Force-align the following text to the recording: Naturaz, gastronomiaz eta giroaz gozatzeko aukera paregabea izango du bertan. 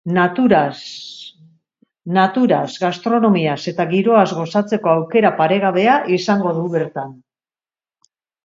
Naturaz, 0.13 1.33
gastronomiaz 2.85 3.59
eta 3.73 3.87
giroaz 3.93 4.27
gozatzeko 4.39 4.93
aukera 4.95 5.33
paregabea 5.43 5.99
izango 6.19 6.59
du 6.63 6.69
bertan. 6.79 7.17